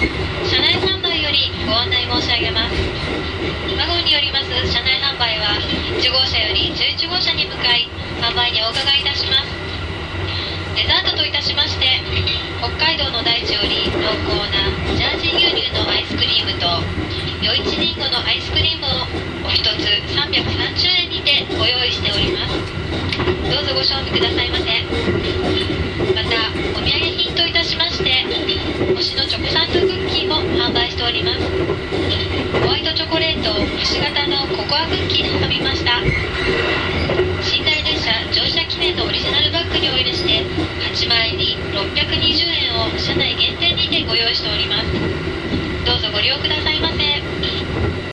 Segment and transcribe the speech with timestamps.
[0.00, 0.06] 車
[0.64, 2.72] 内販売よりご案内申し上げます。
[3.76, 7.84] ワゴンによります車内販売は1号車より11号車に向かい
[8.16, 9.52] 販売にお伺いいたします。
[10.72, 12.00] デザートといたしまして
[12.64, 16.80] 北海道の大地より濃厚なジャージー牛乳のアイスクリームと
[17.44, 19.04] 余一りんごのアイスクリームを
[19.44, 19.68] お一つ
[20.16, 22.56] 330円にてご用意しております。
[23.52, 25.19] どうぞご賞味くださいませ。
[31.10, 31.40] おります。
[32.62, 36.00] ホワイトチョコレートを星型のココアクッキーで挟みました。
[36.00, 36.06] 寝
[37.66, 40.44] 台列車乗車記念のオリジナルバッグにお入れして
[40.94, 44.86] 8枚に620円を車内限定にてご用意しております。
[45.84, 47.09] どうぞご利用くださいませ。